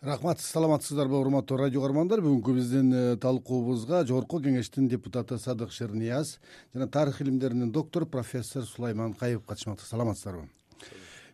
[0.00, 2.22] рахмат саламатсыздарбы урматтуу радио каармандар.
[2.24, 6.38] Бүгүнкү биздин э, талкуубузга жогорку кеңештин депутаты садык шернияз
[6.72, 9.84] жана тарых илимдеринин доктору профессор сулайман кайыпов катышмакта.
[9.84, 10.48] Саламатсыздарбы?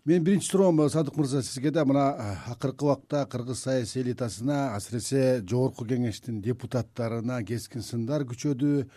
[0.04, 5.44] Менин биринчи суроом садык мырза сизге да мына э, акыркы убакта кыргыз саясий элитасына асыресе
[5.46, 8.88] жогорку кеңештин депутаттарына кескин сындар күчөдү.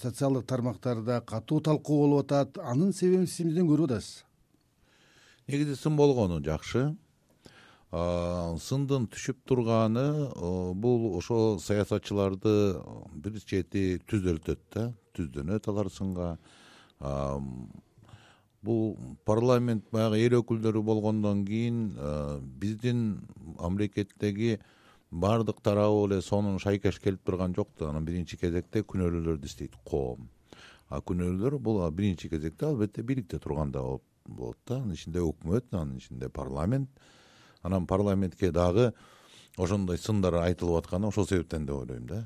[0.00, 2.56] Социалдык тармактарда катуу талкуу болуп атат.
[2.64, 4.22] Анын себебин сиз эмнеден көрүп атасыз.
[5.48, 6.96] Негизи сын болгону жакшы
[8.60, 10.06] сындын түшүп турганы
[10.74, 12.52] бул ошол саясатчыларды
[13.24, 16.36] бир чети түзөлтөт да түздөнөт алар сынга.
[18.66, 21.92] Бул парламент баягы эл өкүлдөрү болгондон кийин
[22.60, 23.04] биздин
[23.60, 24.58] мамлекеттеги
[25.10, 30.28] баардык тарабы эле сонун шайкаш келип турган жок да анан биринчи кезекте күнөөлүүлөрдү издейт коом.
[30.88, 33.82] А күнөөлүүлөр бул биринчи кезекте албетте бийликте турганда
[34.26, 36.90] болот да анын ичинде өкмөт анын ичинде парламент
[37.66, 38.92] анан парламентке дагы
[39.56, 42.22] ошондой сындар айтылып атканы ошол себептен деп ойлойм да.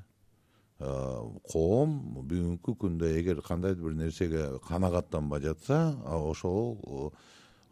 [0.81, 7.13] Коом бүгүнкү күндө эгер кандайдыр бир нерсеге канагаттанбай жатса ошол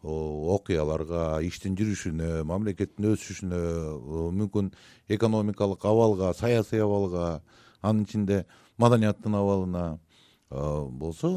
[0.03, 3.61] окуяларга иштин жүрүшүнө мамлекеттин өсүшүнө
[4.37, 4.69] мүмкүн
[5.09, 7.41] экономикалык абалга саясий абалга
[7.81, 8.45] анын ичинде
[8.77, 9.99] маданияттын абалына
[10.49, 11.29] болсо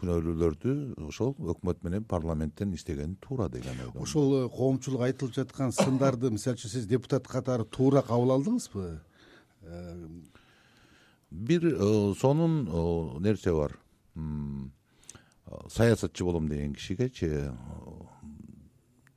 [0.00, 6.30] күнөөлүүлөрдү ошол өкмөт менен парламенттен издеген туура деген ойдомун ошол э, коомчулук айтылып жаткан сындарды
[6.32, 8.86] мисалы үчүн сиз депутат катары туура кабыл алдыңызбы?
[9.68, 10.08] Э,
[11.30, 13.76] бир э, сонун нерсе бар.
[15.68, 17.52] Саясатчы болом деген кишигечи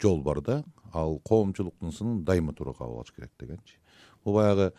[0.02, 0.64] жол бар да.
[0.92, 3.80] Ал коомчулуктун сынын дайыма туура кабыл алыш керек дегенчи.
[4.26, 4.74] Бул баягы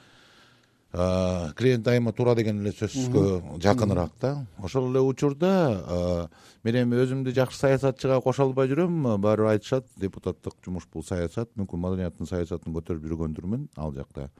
[0.92, 4.46] клиент дайыма туура деген эле сөзгө жакыныраак да.
[4.62, 6.28] Ошол эле учурда
[6.64, 9.18] мен эми өзүмдү жакшы саясатчыга кошо албай жүрөм.
[9.18, 14.30] Баары бир айтышат депутаттык жумуш бул саясат мүмкүн маданияттын саясатын көтөрүп жүргөндүрмүн ал жакта.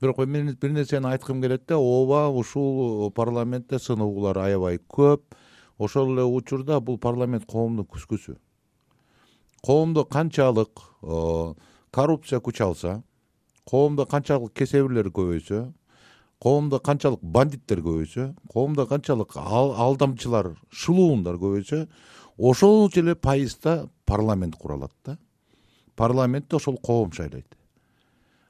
[0.00, 5.22] Бирок мен бир нерсени айткым келет да ооба ушул парламентте сынуулар аябай көп.
[5.78, 8.36] Ошол эле учурда бул парламент коомдун күзгүсү
[9.62, 10.80] коомдо канчалык
[11.92, 13.02] коррупция күч алса
[13.68, 15.72] коомдо канчалык кесебирлер көбөйсө
[16.40, 21.86] коомдо канчалык бандиттер көбөйсө коомдо канчалык алдамчылар шылуундар көбөйсө
[22.38, 25.18] ошончо эле пайызда парламент куралат да.
[25.96, 27.56] Парламентти ошол коом шайлайт.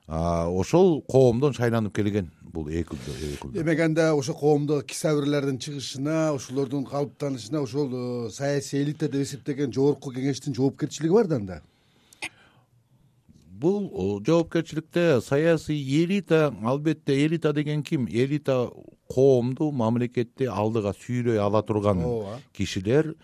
[0.07, 7.91] Ошол коомдон шайланып келген бул экүлдө демек анда ошо коомдогу кисабирлердин чыгышына ошолордун калыптанышына ошол
[7.93, 11.61] э, саясий элита деп эсептеген жогорку кеңештин жоопкерчилиги бар да анда
[13.61, 18.07] бул жоопкерчиликте саясий элита албетте элита деген ким?
[18.07, 18.71] Элита
[19.09, 22.03] коомду мамлекетти алдыга сүйрөй ала турган
[22.57, 23.15] кишилер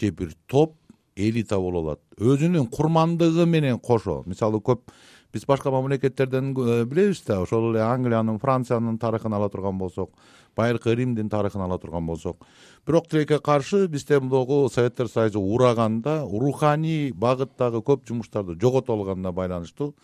[0.00, 0.76] же бир топ
[1.16, 4.22] элита боло алат өзүнүн курмандыгы менен кошо.
[4.26, 4.90] Мисалы көп
[5.32, 10.10] биз башка мамлекеттерден э, билебиз да ошол эле англиянын франциянын тарыхын ала турган болсок
[10.56, 12.44] байыркы римдин тарыхын ала турган болсок.
[12.86, 19.94] Бирок тилекке каршы бизде могу советтер союзу ураганда руханий багыттагы көп жумуштарды жогото алганына байланыштуу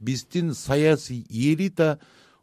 [0.00, 1.98] биздин саясий элита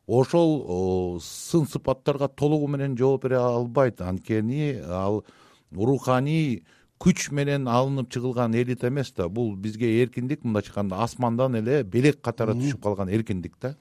[0.07, 4.01] ошол сын сыпаттарга толугу менен жооп бере албайт.
[4.01, 5.23] Анткени ал
[5.72, 6.63] руханий
[6.99, 9.29] күч менен алынып чыгылган элита эмес да.
[9.29, 10.43] Бул бизге эркиндик.
[10.43, 13.75] Мындайча айтканда асмандан эле белек катары түшүп калган эркиндик да.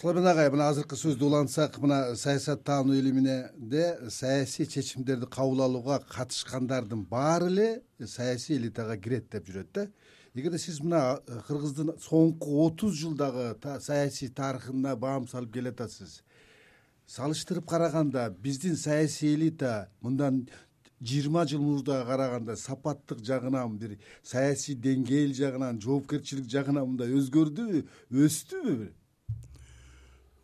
[0.00, 7.50] Сулайман агай мына азыркы сөздү улантсак мына саясаттануу илиминде саясий чечимдерди кабыл алууга катышкандардын баары
[7.50, 9.86] эле саясий элитага кирет деп жүрөт да.
[10.34, 16.22] Эгерде сиз мына э, кыргыздын соңку отуз жылдагы саясий тарыхына баам салып келатасыз.
[17.06, 20.46] Салыштырып караганда биздин саясий элита мындан
[21.00, 27.84] жыйырма жыл мурдага караганда сапаттык жагынан бир саясий деңгээл жагынан жоопкерчилик жагынан мындай өзгөрдүбү
[28.26, 28.90] өстүбү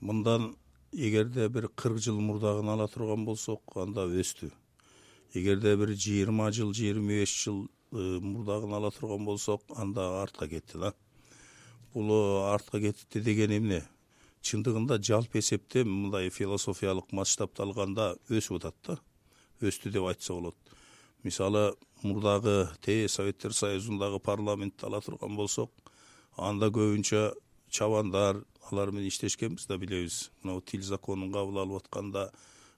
[0.01, 0.55] мындан
[0.93, 4.51] эгерде бир кырк жыл мурдагын ала турган болсок анда өстү.
[5.35, 10.79] Эгерде бир жыйырма жыл жыйырма беш жыл э, мурдагын ала турган болсок анда артка кетти
[10.79, 10.95] да.
[11.93, 13.83] Бул э, артка кетти деген эмне?
[14.43, 18.99] Чындыгында жалпы эсепте мындай философиялык масштабта алганда өсүп атат да
[19.61, 20.57] өстү деп айтса болот.
[21.23, 25.73] Мисалы мурдагы тээ советтер союзундагы парламентти ала турган болсок
[26.37, 27.33] анда көбүнчө
[27.71, 30.31] чабандар алар менен иштешкенбиз да билебиз.
[30.43, 32.31] Мына тил законун кабыл алып атканда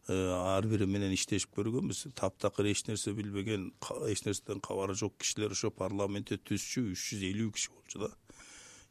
[0.08, 2.06] э, ар бири менен иштешип көргөнбүз.
[2.14, 3.72] Таптакыр эч нерсе билбеген
[4.08, 8.12] эч нерседен кабары жок кишилер ошо парламентте түзчү үч жүз элүү киши болчу да.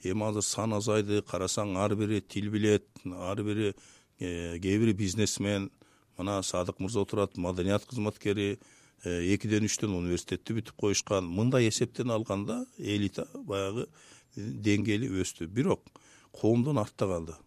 [0.04, 3.74] Эми азыр сан азайды карасаң ар бири тил билет ар бири
[4.20, 5.72] э, кээ бири бизнесмен
[6.18, 8.58] мына садык мырза отурат маданият кызматкери
[9.04, 11.26] э, экиден үчтөн университетти бүтүп коюшкан.
[11.26, 13.88] Мындай эсептен алганда элита баягы
[14.36, 15.48] деңгээли өстү.
[15.48, 15.86] Бирок
[16.32, 17.38] коомдон артта калды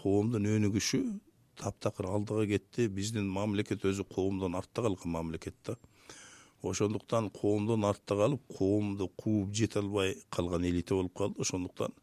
[0.00, 1.02] коомдун өнүгүшү
[1.60, 2.88] таптакыр алдыга кетти.
[2.88, 5.76] Биздин мамлекет өзү коомдон артта калган мамлекет да.
[6.62, 11.40] Ошондуктан коомдон артта калып коомду кууп жете албай калган элита болуп калды.
[11.40, 11.94] Ошондуктан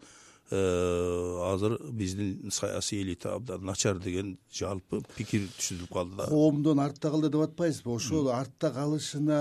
[0.50, 6.28] азыр биздин саясий элита абдан начар деген жалпы пикир түзүлүп калды да.
[6.30, 9.40] Коомдон артта калды деп атпайсызбы ошол артта калышына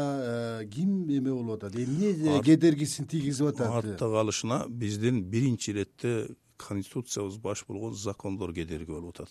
[0.62, 1.76] э, ким эме болуп атат?
[1.76, 3.84] Эмне кедергисин тийгизип атат?
[3.84, 9.30] артта калышына биздин биринчи иретте конституциябыз баш болгон закондор кедерги болуп атат.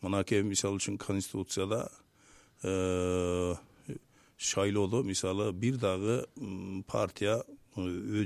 [0.00, 1.88] Мынакей мисалы үчүн конституцияда
[2.62, 3.54] э,
[4.36, 6.24] шайлоодо мисалы бир дагы
[6.86, 7.42] партия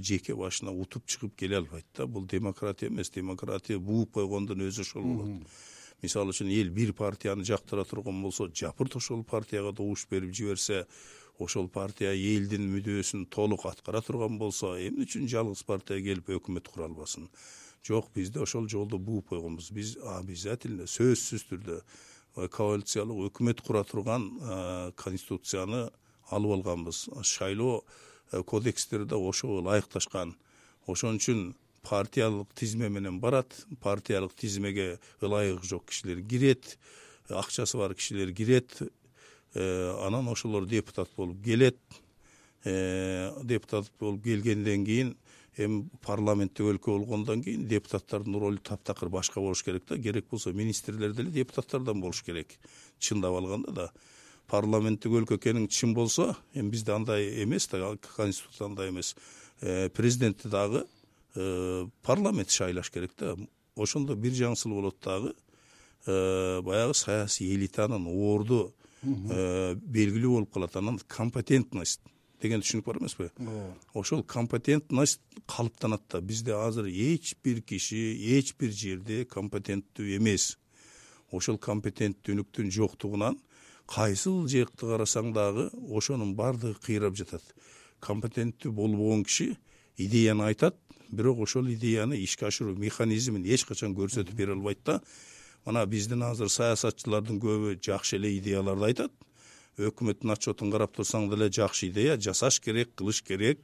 [0.01, 2.07] жеке башына утуп чыгып келе албайт да.
[2.07, 3.11] Бул демократия эмес.
[3.11, 5.49] Демократия бууп койгондун өзү ошол болот.
[6.03, 10.87] Мисалы үчүн эл бир партияны жактыра турган болсо жапырт ошол партияга добуш берип жиберсе
[11.39, 16.89] ошол партия элдин мүдөөсүн толук аткара турган болсо эмне үчүн жалгыз партия келип өкмөт кура
[16.91, 17.29] албасын?
[17.87, 19.71] Жок бизде ошол жолду бууп койгонбуз.
[19.71, 21.81] Биз обязательно сөзсүз түрдө
[22.51, 24.29] коалициялык өкмөт кура турган
[24.99, 25.89] конституцияны
[26.31, 27.09] алып алганбыз.
[27.23, 27.85] Шайлоо
[28.33, 30.37] э, кодекстери да ошого ылайыкташкан.
[30.87, 33.67] Ошон үчүн партиялык тизме менен барат.
[33.81, 36.79] Партиялык тизмеге ылайыгы жок кишилер кирет
[37.29, 38.83] акчасы бар кишилер кирет.
[39.55, 41.79] Э, анан ошолор депутат болуп келет.
[42.65, 45.17] Э, депутат болуп келгенден кийин
[45.57, 49.99] эми парламенттик өлкө болгондон кийин депутаттардын ролу таптакыр башка болуш керек да.
[49.99, 52.59] Керек болсо министрлер деле депутаттардан болуш керек.
[52.99, 53.93] Чындап алганда да
[54.51, 59.15] парламенттик өлкө экениң чын болсо эми бизде андай эмес да конституция андай эмес.
[59.61, 60.87] Э, президентти дагы
[61.35, 63.37] э, парламент шайлаш керек да.
[63.77, 65.35] Ошондо бир жаңысыл болот дагы
[66.07, 68.73] э, баягы саясий элитанын орду
[69.03, 72.01] белгилүү болуп калат анан компетентность
[72.43, 73.31] дегенди түшүнүк бар эмеспи?
[73.39, 73.77] Ооба.
[73.95, 76.21] Ошол компетентность калыптанат да.
[76.21, 80.57] Бизде азыр эч бир киши эч бир жерде компетенттүү эмес.
[81.31, 83.39] Ошол компетенттүүлүктүн жоктугунан
[83.87, 87.43] кайсыл жакты карасаң дагы ошонун баардыгы кыйрап жатат.
[88.01, 89.57] Компетенттүү болбогон киши
[89.97, 90.77] идеяны айтат
[91.13, 95.01] бирок ошол идеяны ишке ашыруу механизмин эч качан көрсөтүп бере албайт да
[95.67, 99.13] мына биздин азыр саясатчылардын көбү жакшы эле идеяларды айтат.
[99.79, 103.61] Өкмөттүн отчетун карап турсаң деле жакшы идея жасаш керек кылыш керек.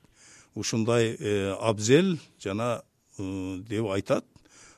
[0.55, 2.82] Ушундай э, абзел жана
[3.19, 4.25] э, деп айтат.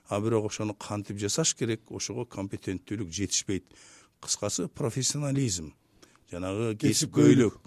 [0.09, 3.65] А бирок ошону кантип жасаш керек ошого компетенттүүлүк жетишпейт
[4.21, 5.73] кыскасы профессионализм.
[6.31, 7.59] Жанагы кесипкөйлүк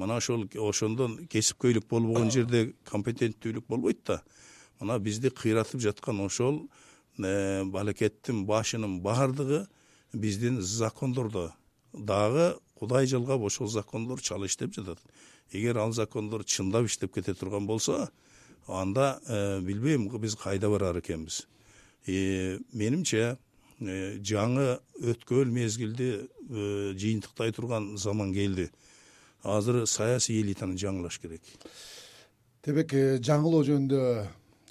[0.00, 4.22] мына ошол ошондон кесипкөйлүк болбогон жерде компетенттүүлүк болбойт да.
[4.80, 6.64] Мына бизди кыйратып жаткан ошол
[7.18, 9.66] э, балекеттин башынын баардыгы
[10.12, 11.52] биздин закондордо.
[11.92, 14.98] Дагы кудай жалгап ошол закондор чала иштеп жатат.
[15.52, 18.10] Эгер ал закондор чындап иштеп кете турган болсо
[18.66, 21.46] анда э, билбейм биз кайда барар экенбиз.
[22.06, 23.38] Менимче
[24.22, 28.70] жаңы өткөн мезгилди э, жыйынтыктай турган заман келди.
[29.42, 31.42] Азыр саясий элитаны жаңылаш керек.
[32.64, 34.02] Демек э, жаңылоо жөнүндө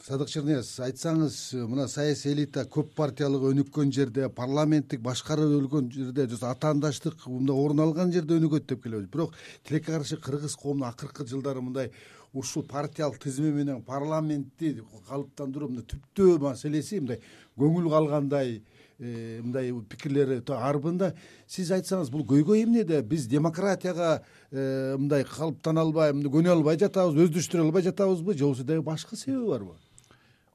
[0.01, 1.35] садык чернияз айтсаңыз
[1.69, 8.13] мына саясий элита көп партиялык өнүккөн жерде парламенттик башкаруу өлгөн жерде атаандаштык мындай орун алган
[8.15, 9.35] жерде өнүгөт деп келебиз бирок
[9.67, 11.91] тилекке каршы кыргыз коомунун акыркы жылдары мындай
[12.33, 14.79] ушул партиялык тизме менен парламентти
[15.09, 17.21] калыптандыруу мындай түптөө маселеси мындай
[17.59, 21.13] көңүл калгандай Э, мындай пикирлери арбын да
[21.47, 27.65] сиз айтсаңыз бул көйгөй эмнеде биз демократияга э, мындай калыптана албай көнө албай жатабызбы өздөштүрө
[27.65, 28.37] албай жатабызбы?
[28.37, 29.75] Же болбосо дагы башка себеби барбы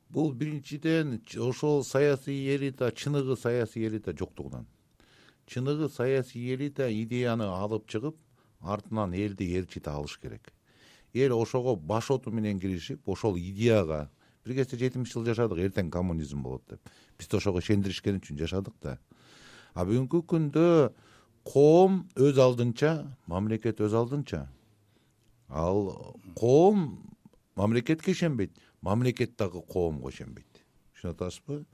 [0.08, 4.66] бул биринчиден ошол саясий элита чыныгы саясий элита жоктугунан.
[5.46, 8.16] Чыныгы саясий элита идеяны алып чыгып
[8.60, 10.52] артынан элди ээрчите алыш керек.
[11.12, 14.08] Эл ошого баш оту менен киришип ошол идеяга
[14.46, 16.80] бир кезде жетимиш жыл жашадык эртең коммунизм болот деп.
[17.18, 18.98] Бизди ошого ишендиришкен үчүн жашадык да.
[19.74, 20.92] А бүгүнкү күндө
[21.46, 22.92] коом өз алдынча
[23.26, 24.46] мамлекет өз алдынча.
[25.48, 27.16] Ал коом
[27.56, 30.62] мамлекетке ишенбейт мамлекет дагы коомго ишенбейт.
[30.94, 31.64] Түшүнүп атасызбы?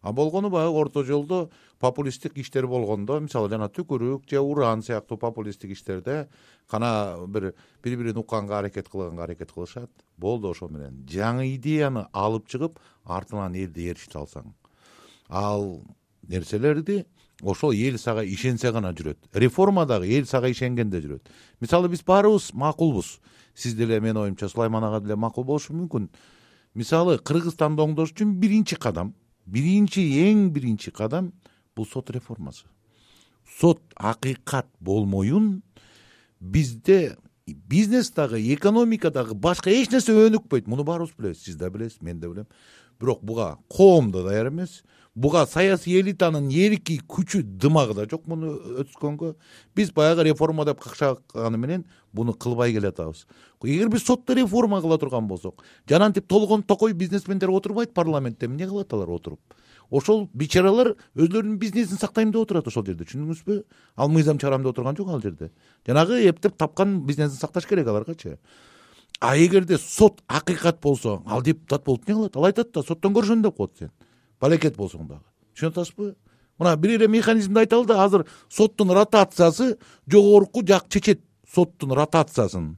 [0.00, 1.50] А болгону баягы орто жолдо
[1.82, 6.28] популисттик иштер болгондо мисалы жана түкүрүк же уран сыяктуу популисттик иштерде
[6.70, 9.90] кана бир бири бирин укканга аракет кылганга аракет кылышат.
[10.16, 11.02] Болду ошол менен.
[11.10, 14.52] Жаңы идеяны алып чыгып артынан элди ээрчите алсаң
[15.28, 15.82] ал
[16.28, 17.04] нерселерди
[17.42, 19.18] ошол эл сага ишенсе гана жүрөт.
[19.34, 21.26] Реформа дагы эл сага ишенгенде жүрөт.
[21.60, 23.18] Мисалы биз баарыбыз макулбуз.
[23.54, 26.08] Сиз деле менин оюмча сулайман ага деле макул болушу мүмкүн.
[26.74, 29.14] Мисалы кыргызстанды оңдош үчүн биринчи кадам
[29.46, 31.32] биринчи эң биринчи кадам
[31.76, 32.66] бул сот реформасы.
[33.58, 35.62] Сот акыйкат болмоюн
[36.40, 40.66] бизде бизнес дагы экономика дагы башка эч нерсе өнүкпөйт.
[40.66, 42.46] Муну баарыбыз билебиз сиз да билесиз мен да билем.
[43.00, 44.82] Бирок буга коом да даяр эмес
[45.14, 49.34] буга саясий элитанын эрки күчү дымагы да жок муну өткөнгө.
[49.74, 53.26] Биз баягы реформа деп какшаганы менен буну кылбай келатабыз.
[53.62, 58.92] Эгер биз сотто реформа кыла турган болсок жанантип толгон токой бизнесмендер отурбайт парламентте эмне кылат
[58.92, 59.40] алар отуруп
[59.92, 63.04] ошол бейчаралар өзүлөрүнүн бизнесин сактайм деп отурат ошол жерде.
[63.04, 63.62] Түшүндүңүзбү?
[63.96, 65.52] Ал мыйзам чыгарам деп отурган жок ал жерде.
[65.86, 68.38] Жанагы эптеп тапкан бизнесин сакташ керек аларгачы
[69.22, 72.36] а эгерде сот акыйкат болсо ал депутат болуп эмне кылат?
[72.36, 73.90] Ал айтат да соттон көрүшөм деп коет сен.
[74.40, 75.22] Балекет болсоң дагы.
[75.54, 76.14] Түшүнүп атасызбы
[76.58, 79.76] мына бир эле механизмди айталы да азыр соттун ротациясы
[80.10, 81.20] жогорку жак чечет
[81.54, 82.76] соттун ротациясын.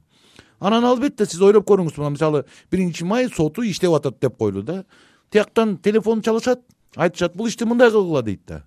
[0.59, 4.83] Анан албетте сиз ойлоп көрүңүз мына мисалы биринчи май соту иштеп атат деп коелу да.
[5.31, 6.61] Тияктан телефон чалышат
[6.95, 8.63] айтышат бул ишти мындай кылгыла дейт да.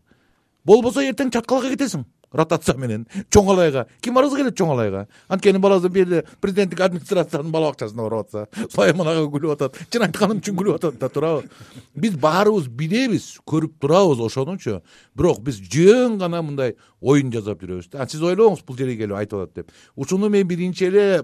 [0.64, 2.04] Болбосо эртең чаткалга кетесиң.
[2.28, 7.70] Ротация менен чоң алайга ким баргысы келет чоң алайга анткени баласы бул президенттик администрациянын бала
[7.70, 11.48] бакчасына барып атса сулайман ага күлүп атат чын айтканым үчүн күлүп атат да туурабы.
[11.96, 14.82] Биз баарыбыз билебиз көрүп турабыз ошонучу.
[15.16, 18.04] Бирок биз жөн гана мындай оюн жасап жүрөбүз да.
[18.04, 19.72] Сиз ойлобоңуз бул жерге келип айтып атат деп.
[19.96, 21.22] Ушуну мен биринчи эле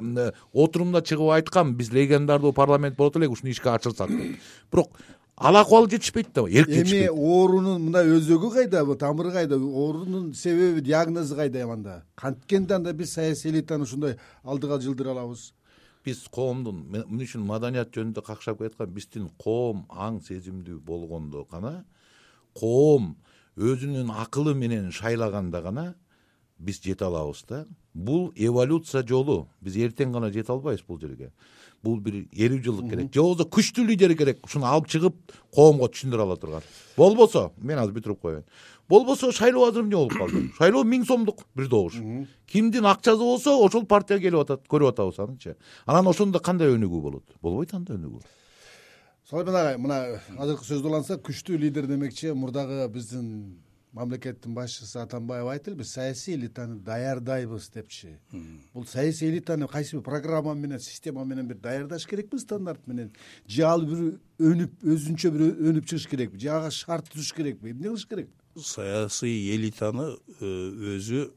[0.54, 4.40] отурумда чыгып айткам биз легендардуу парламент болот элек ушуну ишке ашырсак деп.
[4.73, 4.96] Бирок
[5.36, 7.08] ал акыбал жетишпейт да эрк жетишпейт.
[7.08, 9.56] эми оорунун мындай өзөгү кайда тамыры кайда?
[9.56, 12.04] Оорунун себеби диагнозу кайда анда?
[12.14, 15.52] Канткенде анда биз саясий элитаны ушундай алдыга жылдыра алабыз?
[16.04, 21.84] Биз коомдун эмне үчүн маданият жөнүндө какшап келаткам биздин коом аң сезимдүү болгондо гана
[22.54, 23.16] коом
[23.56, 25.94] өзүнүн акылы менен шайлаганда гана
[26.58, 27.66] биз жете алабыз да.
[27.94, 29.48] Бул эволюция жолу.
[29.60, 31.32] Биз эртең гана жете албайбыз бул жерге
[31.84, 33.10] бул бир элүү жылдык керек.
[33.12, 34.40] Же болбосо күчтүү лидер керек.
[34.46, 35.16] Ушуну алып чыгып
[35.54, 36.68] коомго түшүндүрө ала турган.
[36.96, 38.46] Болбосо мен азыр бүтүрүп коеюн.
[38.88, 40.44] Болбосо шайлоо азыр эмне болуп калды?
[40.58, 42.00] Шайлоо миң сомдук бир добуш.
[42.50, 47.36] Кимдин акчасы болсо ошол партия келип атат көрүп атабыз анычы анан ошондо кандай өнүгүү болот?
[47.42, 48.24] Болбойт анда өнүгүү.
[49.30, 50.00] Сулайман агай мына
[50.36, 53.56] азыркы сөздү улантсак күчтүү лидер демекчи мурдагы биздин
[53.94, 58.16] мамлекеттин башчысы атамбаев айтты эле биз саясий элитаны даярдайбыз депчи.
[58.72, 63.12] Бул саясий элитаны кайсы бир программа менен система менен бир даярдаш керекпи стандарт менен?
[63.46, 67.92] Же ал бир өнүп өзүнчө бир өнүп чыгыш керекпи же ага шарт түзүш керекпи эмне
[67.92, 68.30] кылыш керек?
[68.56, 71.30] Саясий элитаны э, өзү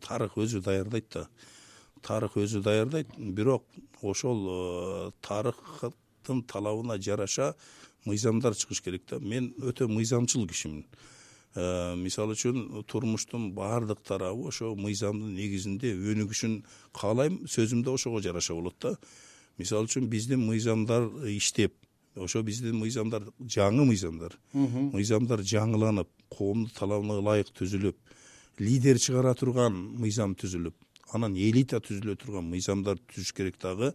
[0.00, 1.28] тарых өзү даярдайт да.
[2.00, 3.66] Тарых өзү даярдайт бирок
[4.00, 7.54] ошол э, тарыхтын талабына жараша
[8.06, 9.20] мыйзамдар чыгыш керек да.
[9.20, 10.86] Мен өтө мыйзамчыл кишимин
[11.54, 16.62] мисалы үчүн турмуштун баардык тарабы ошо мыйзамдын негизинде өнүгүшүн
[16.94, 17.40] каалайм.
[17.46, 18.96] Сөзүм да ошого жараша болот да.
[19.58, 21.74] Мисалы үчүн биздин мыйзамдар иштеп
[22.16, 24.38] ошо биздин мыйзамдар жаңы мыйзамдар.
[24.54, 27.96] Мыйзамдар жаңыланып коомдун талабына ылайык түзүлүп
[28.60, 30.74] лидер чыгара турган мыйзам түзүлүп
[31.16, 33.92] анан элита түзүлө турган мыйзамдар түзүш керек дагы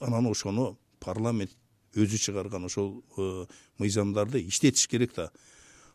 [0.00, 1.54] анан ошону парламент
[1.94, 3.46] өзү чыгарган ошол э,
[3.78, 5.30] мыйзамдарды иштетиш керек да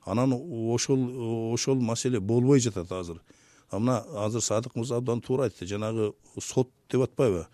[0.05, 3.21] анан ошол ошол маселе болбой жатат азыр.
[3.69, 5.65] А мына азыр садык мырза абдан туура айтты.
[5.65, 7.47] Жанагы сот деп атпайбы?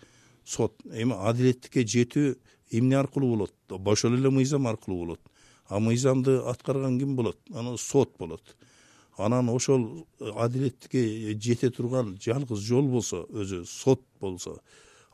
[0.44, 0.74] Сот.
[0.84, 2.36] Эми адилеттикке жетүү
[2.70, 3.54] эмне аркылуу болот?
[3.68, 5.20] Ошол эле мыйзам аркылуу болот.
[5.68, 7.38] А мыйзамды аткарган ким болот?
[7.54, 8.56] Анан сот болот.
[9.16, 14.60] Анан ошол адилеттикке жете турган жалгыз жол болсо өзү сот болсо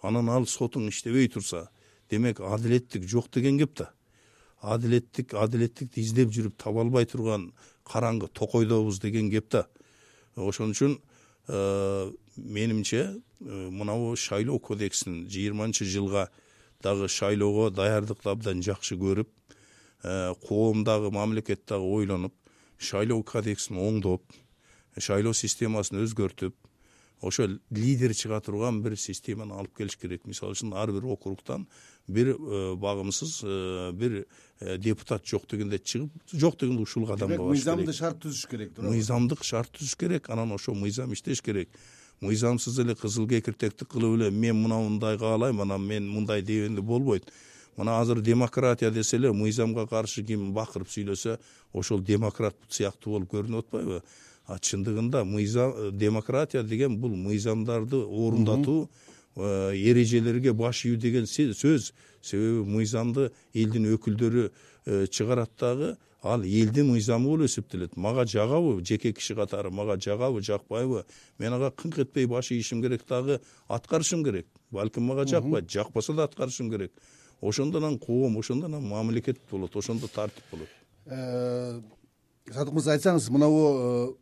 [0.03, 1.67] анан ал сотуң иштебей турса
[2.11, 3.91] демек адилеттик жок деген кеп да
[4.61, 7.51] адилеттик адилеттикти издеп жүрүп таба албай турган
[7.87, 9.67] караңгы токойдобуз деген кеп да.
[10.37, 10.99] Ошон үчүн
[11.49, 16.29] э, менимче э, мынабу шайлоо кодексин жыйырманчы жылга
[16.83, 19.29] дагы шайлоого даярдыкты абдан жакшы көрүп
[20.03, 22.35] э, коом дагы мамлекет дагы ойлонуп
[22.79, 24.23] шайлоо кодексин оңдоп
[24.99, 26.57] шайлоо системасын өзгөртүп
[27.21, 30.27] ошо лидер чыга турган бир системаны алып келиш керек.
[30.27, 31.67] Мисалы үчүн ар бир округтан
[32.09, 34.27] бир э, багымсыз э, бир
[34.61, 37.77] э, депутат жок дегенде чыгып жок дегенде ушул кадамга барыш керек.
[37.77, 38.95] мыйзамдык шарт түзүш керек туурабы?
[38.95, 41.69] Мыйзамдык шарт түзүш керек анан ошол мыйзам иштеш керек.
[42.21, 47.31] Мыйзамсыз эле кызыл кекиртекти кылып эле мен мындай каалайм анан мен мындай дегенде болбойт.
[47.77, 51.39] Мына азыр демократия десе эле мыйзамга каршы ким бакырып сүйлөсө
[51.75, 54.01] ошол демократ сыяктуу болуп көрүнүп атпайбы
[54.47, 58.89] а чындыгында мыйзам демократия деген бул мыйзамдарды орундатуу
[59.37, 61.93] э, эрежелерге баш ийүү деген сөз.
[62.23, 64.51] Себеби мыйзамды элдин өкүлдөрү
[64.87, 67.97] э, чыгарат дагы ал элдин мыйзамы болуп эсептелет.
[67.97, 71.05] Мага жагабы жеке киши катары мага жагабы жакпайбы.
[71.39, 74.47] Мен ага кыңк этпей баш ийишим керек дагы аткарышым керек.
[74.71, 75.71] Балким мага жакпайт.
[75.71, 76.93] Жакпаса да аткарышым керек.
[77.41, 80.69] Ошондо анан коом ошондо анан мамлекет болот ошондо тартип болот.
[81.07, 81.81] Э,
[82.51, 84.17] садык мырза айтсаңыз мынабу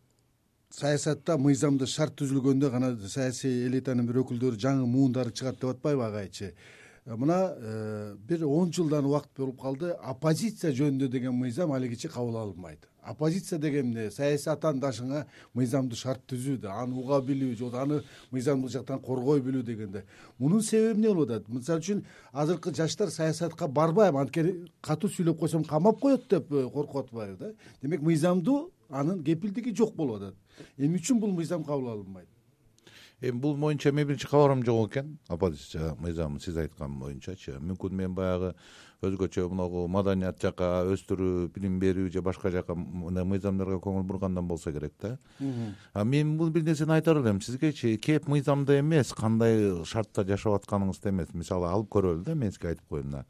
[0.74, 6.48] саясатта мыйзамда шарт түзүлгөндө гана саясий элитанын бир өкүлдөрү жаңы муундары чыгат деп атпайбы агайчы
[6.50, 9.92] э, мына э, бир он жылдан убакыт болуп калды.
[10.02, 12.88] Оппозиция жөнүндө деген мыйзам алигиче кабыл алынбайт.
[13.02, 18.02] Оппозиция деген эмне саясий атаандашыңа мыйзамдуу шарт түзүү да аны уга билүү же аны
[18.32, 20.04] мыйзамдык жактан коргой билүү дегенде.
[20.38, 21.48] Мунун себеби эмне болуп атат?
[21.48, 27.04] Мисалы үчүн азыркы жаштар саясатка барбайм анткени катуу сүйлөп койсом камап коет деп э, коркуп
[27.04, 27.52] атпайбы да.
[27.82, 30.34] Демек мыйзамдуу анын кепилдиги жок болуп атат
[30.76, 32.28] эмне үчүн бул мыйзам кабыл алынбайт?
[33.20, 38.14] Эми бул боюнча менин биринчи кабарым жок экен оппозиция мыйзамы сиз айткан боюнчачы мүмкүн мен
[38.14, 38.54] баягы
[39.04, 44.72] өзгөчө могу маданият жака өстүрүү билим берүү же башка жака мындай мыйзамдарга көңүл бургандан болсо
[44.72, 45.18] керек да.
[45.92, 51.10] А мен бул бир нерсени айтар элем сизгечи кеп мыйзамда эмес кандай шартта жашап атканыңызда
[51.10, 51.32] эмес.
[51.34, 53.24] Мисалы алып көрөлү да мен сизге айтып коеюн мына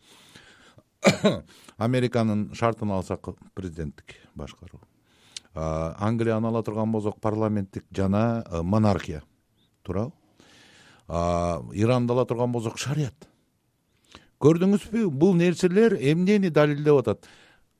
[1.76, 4.80] американын шартын алсак президенттик башкаруу
[5.54, 9.22] англияны ала турган болсок парламенттик жана э, монархия
[9.82, 10.12] туурабы?
[11.08, 13.28] Иранды ала турган болсок шарият.
[14.40, 17.28] Көрдүңүзбү бул нерселер эмнени далилдеп атат?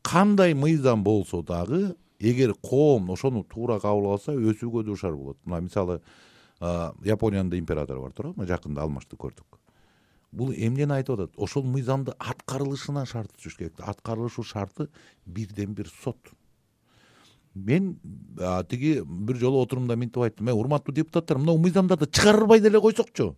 [0.03, 5.39] Кандай мыйзам болсо дагы эгер коом ошону туура кабыл алса өсүүгө дуушар болот.
[5.45, 6.01] Мына мисалы
[6.61, 9.59] япониянын да императору бар туурабы мына жакында алмашты көрдүк.
[10.31, 11.35] Бул эмнени айтып атат?
[11.37, 13.81] Ошол мыйзамды аткарылышына шарт түзүш керек.
[13.81, 14.89] Аткарылышы шарты
[15.27, 16.19] бирден бир сот
[17.55, 17.99] мен
[18.69, 20.49] тиги бир жолу отурумда мынтип айттым.
[20.49, 23.37] Э урматтуу депутаттар мына мыйзамдарды чыгарбай деле койсокчу.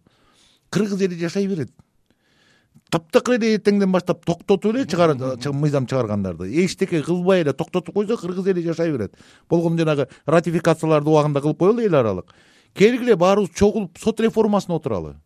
[0.71, 1.71] Кыргыз эли жашай берет.
[2.91, 4.87] Таптакыр эле эртеңден баштап токтотуп эле
[5.53, 6.49] мыйзам чыгаргандарды.
[6.65, 9.15] Эчтеке кылбай эле токтотуп койсо кыргыз эли жашай берет.
[9.49, 12.35] Болгону жанагы ратификацияларды убагында кылып коелу эл аралык.
[12.75, 15.17] Келгиле баарыбыз чогулуп сот реформасына отуралы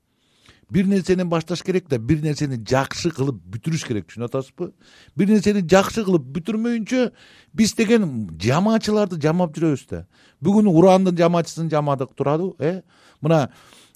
[0.71, 4.71] бир нерсени башташ керек да бир нерсени жакшы кылып бүтүрүш керек түшүнүп атасызбы
[5.17, 7.11] бир нерсени жакшы кылып бүтүрмөйүнчө
[7.57, 8.07] биз деген
[8.41, 10.05] жамаачыларды жамап жүрөбүз да.
[10.41, 12.83] Бүгүн урандын жамаачысын жамадык туурабы э?
[13.21, 13.50] Мына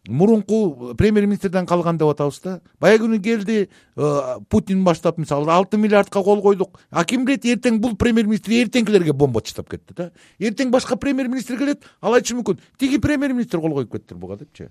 [0.08, 2.60] мурунку премьер министрден калган деп атабыз да.
[2.80, 4.10] Баягы күнү келди э,
[4.48, 6.80] путин баштап мисалы алты миллиардка кол койдук.
[6.90, 10.10] А ким билет эртең бул премьер министр эртеңкилерге бомба таштап кетти да.
[10.38, 14.36] Эртең башка премьер министр келет ал айтышы мүмкүн тиги премьер министр кол коюп кетиптир буга
[14.36, 14.68] депчи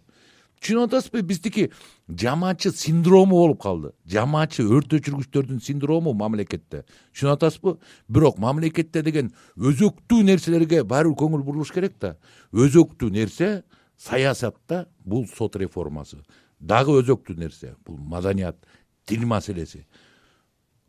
[0.63, 1.65] түшүнүп атасызбы биздики
[2.07, 3.91] жамаачы синдрому болуп калды.
[4.07, 6.85] Жамаачы өрт өчүргүчтөрдүн синдрому мамлекетте.
[7.13, 7.75] Түшүнүп атасызбы
[8.07, 12.15] бирок мамлекетте деген өзөктүү нерселерге баары бир көңүл бурулуш керек да.
[12.53, 13.51] Өзөктүү нерсе
[13.97, 16.23] саясатта бул сот реформасы.
[16.59, 18.57] Дагы өзөктүү нерсе бул маданият
[19.05, 19.85] тил маселеси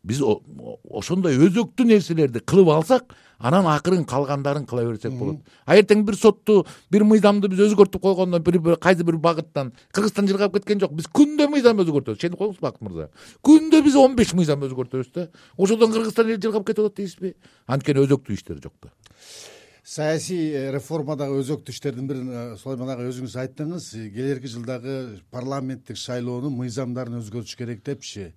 [0.05, 5.41] биз ошондой өзөктүү нерселерди кылып алсак анан акырын калгандарын кыла берсек болот.
[5.65, 10.53] А эртең бир сотту бир мыйзамды биз өзгөртүп койгондон бир кайсы бир багыттан кыргызстан жыргап
[10.53, 12.19] кеткен жок биз күндө мыйзам өзгөртөбүз.
[12.19, 13.09] Ишенип коюңуз бакыт мырза.
[13.43, 15.27] Күндө биз он беш мыйзам өзгөртөбүз да.
[15.57, 17.35] Ошодон кыргызстан эли жыргап кетип атат дейсизби.
[17.67, 18.93] Анткени өзөктүү иштер жок да.
[19.85, 23.91] Саясий э, реформадагы өзөктүү иштердин бирин э, сулайман агай өзүңүз айттыңыз.
[24.15, 24.95] Келэрки жылдагы
[25.29, 28.31] парламенттик шайлоонун мыйзамдарын өзгөртүш керек депчи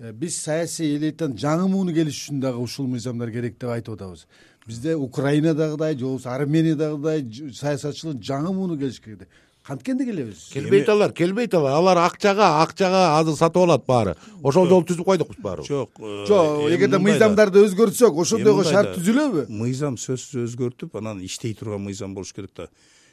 [0.00, 4.26] биз саясий элитанын жаңы мууну келиш үчүн дагы ушул мыйзамдар керек деп айтып атабыз.
[4.66, 9.28] Бизде украинадагыдай же болбосо армениядагыдай саясатчылар жаңы мууну келиш керек
[9.66, 10.48] канткенде келебиз.
[10.52, 14.16] Келбейт алар келбейт алар алар акчага акчага азыр сатып алат баары.
[14.42, 19.46] Ошол жолу түзүп койдукпуз баарыбыз жок э, жок эгерде мыйзамдарды өзгөртсөк ошондойго шарт түзүлөбү?
[19.52, 22.68] Мыйзам сөзсүз өзгөртүп анан иштей турган мыйзам болуш керек да.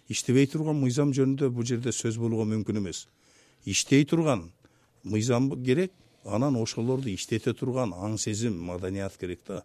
[0.08, 3.08] Иштебей турган мыйзам жөнүндө бул жерде сөз болууга мүмкүн эмес.
[3.66, 4.48] Иштей турган
[5.04, 5.92] мыйзам керек
[6.28, 9.64] анан ошолорду иштете турган аң сезим маданият керек да.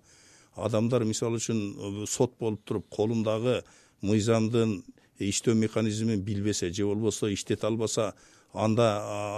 [0.55, 1.61] Адамдар мисалы үчүн
[2.03, 3.63] э, сот болуп туруп колундагы
[4.03, 4.83] мыйзамдын
[5.19, 8.13] иштөө механизмин билбесе же болбосо иштете албаса
[8.53, 8.89] анда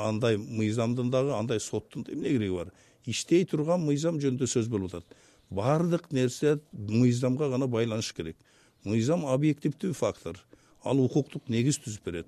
[0.08, 2.72] андай мыйзамдын дагы андай соттун эмне кереги бар?
[3.06, 5.04] Иштей турган мыйзам жөнүндө сөз болуп атат.
[5.50, 8.36] Баардык нерсе мыйзамга гана байланышы керек.
[8.84, 10.40] Мыйзам объективдүү фактор.
[10.84, 12.26] Ал укуктук негиз түзүп берет.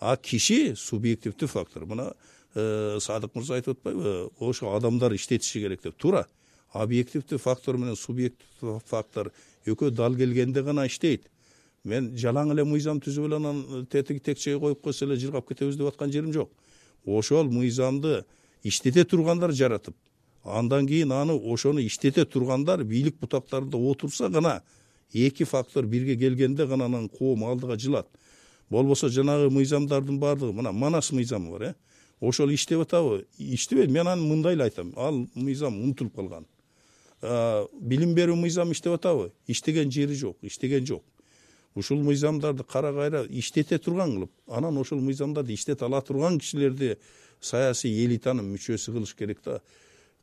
[0.00, 1.84] А киши субъективдүү фактор.
[1.84, 2.12] Мына
[2.54, 5.96] садык мырза айтып атпайбы ошо адамдар иштетиши керек деп.
[5.98, 6.26] Туура
[6.72, 9.32] объективдүү фактор менен субъективдүү фактор
[9.66, 11.28] экөө дал келгенде гана иштейт.
[11.84, 15.76] Мен жалаң эле мыйзам түзүп эле анан э, тетиги текчеге коюп койсо эле жыргап кетебиз
[15.76, 16.50] деп аткан жерим жок.
[17.04, 18.24] Ошол мыйзамды
[18.62, 19.96] иштете тургандар жаратып
[20.44, 24.62] андан кийин аны ошону иштете тургандар бийлик бутактарында отурса гана
[25.12, 28.08] эки фактор бирге келгенде гана анан коом алдыга жылат.
[28.70, 31.74] Болбосо жанагы мыйзамдардын баардыгы мына манас мыйзамы бар э
[32.20, 33.26] ошол иштеп атабы?
[33.38, 34.92] Иштебейт мен аны мындай эле айтам.
[34.96, 36.46] Ал мыйзам унутулуп калган.
[37.80, 39.32] Билим берүү мыйзамы иштеп атабы?
[39.46, 41.04] Иштеген жери жок иштеген жок.
[41.74, 46.96] Ушул мыйзамдарды кара кайра иштете турган кылып анан ошол мыйзамдарды иштете ала турган кишилерди
[47.40, 49.60] саясий элитанын мүчөсү кылыш керек да.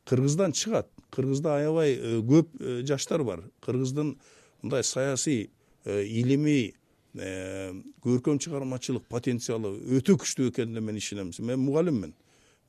[0.08, 0.88] Кыргыздан чыгат.
[1.10, 3.44] Кыргызда аябай э, көп э, жаштар бар.
[3.60, 4.16] Кыргыздын
[4.62, 5.50] мындай саясий
[5.84, 6.74] э, илимий
[7.14, 12.14] көркөм чыгармачылык потенциалы өтө күчтүү экенине мен ишенем мен мугалиммин.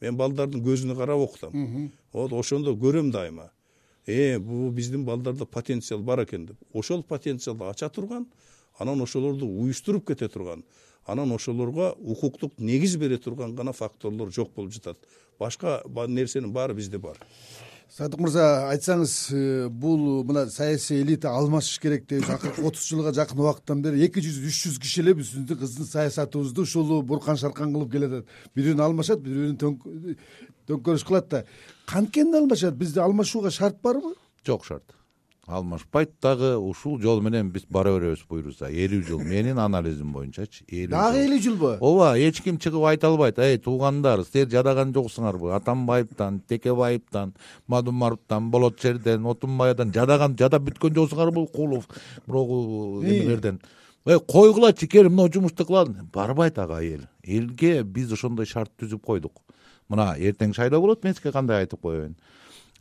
[0.02, 1.92] Мен балдардын көзүнө карап окутам.
[2.12, 3.52] Вот ошондо көрөм дайыма.
[4.06, 6.58] Э бул биздин балдарда потенциал бар экен деп.
[6.74, 8.28] Ошол потенциалды ача турган
[8.78, 10.64] анан ошолорду уюштуруп кете турган
[11.06, 14.98] анан ошолорго укуктук негиз бере турган гана факторлор жок болуп жатат.
[15.40, 17.18] Башка нерсенин баары бизде бар
[17.94, 23.44] садык мырза айтсаңыз э, бул мына саясий элита алмашыш керек деп акыркы отуз жылга жакын
[23.44, 27.92] убакыттан бери эки жүз үч жүз киши эле биздин кыздын саясатыбызды ушул буркан шаркан кылып
[27.92, 28.26] келатат.
[28.56, 29.78] Бири бирин алмашат бири бирин
[30.68, 31.44] төңкөрүш кылат да.
[31.86, 34.16] Канткенде алмашат бизде алмашууга шарт барбы?
[34.48, 34.98] Жок шарт
[35.48, 39.20] алмашпайт дагы ушул жол менен биз бара беребиз буюрса элүү жыл.
[39.20, 43.40] Менин анализим боюнчачы элүү дагы элүү жылбы ооба эч ким чыгып айта албайт.
[43.40, 47.34] Эй туугандар силер жадаган жоксуңарбы атамбаевден текебаевден
[47.68, 51.90] мадумаровдон болотшерден отунбаядан жадаган жадап бүткөн жоксуңарбы кулов
[52.26, 53.60] бирогу эмелерден.
[54.06, 57.04] Эй койгулачы кел мына жумушту кылалы барбайт ага эл.
[57.24, 59.44] Элге биз ошондой шарт түзүп койдук.
[59.90, 62.16] Мына эртең шайлоо болот мен сизге кандай айтып коеюн?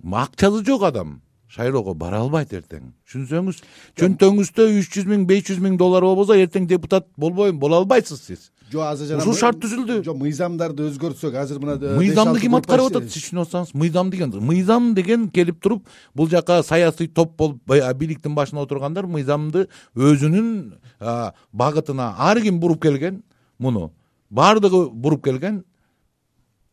[0.02, 1.20] Акчасы жок адам
[1.52, 2.92] шайлоого бара албайт эртең.
[3.04, 3.60] Түшүнсөңүз
[4.00, 8.50] чөнтөгүңүздө үч жүз миң беш жүз миң доллар болбосо эртең депутат болбойм боло албайсыз сиз.
[8.72, 9.98] Жок азыр жана ушул шарт түзүлдү.
[10.06, 14.94] жок мыйзамдарды өзгөртсөк азыр мына мыйзамды ким аткарып атат сиз түшүнүп атсаңыз мыйзам деген мыйзам
[14.94, 15.84] деген келип туруп
[16.14, 20.78] бул жака саясий топ болуп бийликтин башына отургандар мыйзамды өзүнүн
[21.52, 23.22] багытына ар ким буруп келген
[23.58, 23.90] муну
[24.30, 25.64] баардыгы буруп келген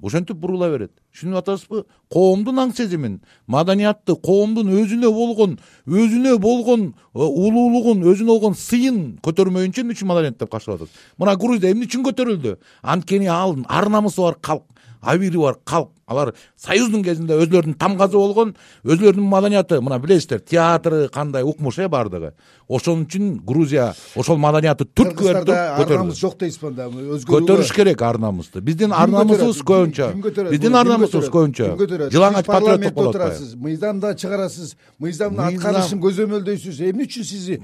[0.01, 0.91] ошентип бурула берет.
[1.13, 1.83] Түшүнүп атасызбы?
[2.13, 3.19] Коомдун аң сезимин.
[3.47, 5.57] Маданиятты коомдун өзүнө болгон
[5.87, 11.35] өзүнө болгон э, улуулугун өзүнө болгон сыйын көтөрмөйүнчө эмне үчүн маданият деп каршылап атат мына
[11.39, 12.55] грузия эмне үчүн көтөрүлдү?
[12.81, 14.65] Анткени ал ар намысы бар калк
[15.01, 15.91] абийири бар калк.
[16.09, 22.33] Алар союздун кезинде өзүлөрүнүн тамгасы болгон өзүлөрүнүн маданияты мына билесиздер театры кандай укмуш э баардыгы
[22.67, 27.73] ошон үчүн грузия ошол маданияты түрткү берип туруп ар намыс жок дейсизби анда өзгөрүү көтөрүш
[27.75, 30.09] керек ар намысты биздин ар намысыбыз көбүнчө
[30.49, 32.13] биздин ар намысыбыз көбүнчө көтөрөт?
[32.13, 37.59] жылаңач патриоттук болуп отурасыз мыйзамда чыгарасыз мыйзамдын аткарылышын көзөмөлдөйсүз эмне үчүн сиз э,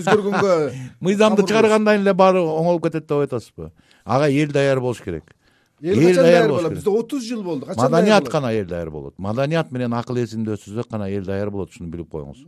[0.00, 0.56] өзгөргөнгө
[1.08, 3.72] мыйзамды чыгаргандан эле баары оңолуп кетет деп атасызбы
[4.04, 5.35] ага эл даяр болуш керек
[5.82, 6.72] эл качан даяр болот?
[6.72, 7.66] бизде отуз жыл болду.
[7.66, 9.18] Качан маданият гана эл даяр болот.
[9.18, 12.46] Маданият менен акыл эсинде өтсөзөк гана эл даяр болот ушуну билип коюңуз.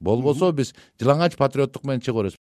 [0.00, 2.38] Болбосо биз жылаңач патриоттук менен чыга беребиз